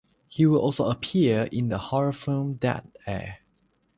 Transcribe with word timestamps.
He 0.27 0.47
will 0.47 0.57
also 0.57 0.89
appear 0.89 1.47
in 1.51 1.69
the 1.69 1.77
horror 1.77 2.11
film 2.11 2.55
"Dead 2.55 2.91
Air". 3.05 3.37